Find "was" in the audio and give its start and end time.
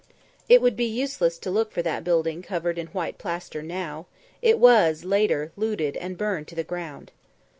4.57-5.03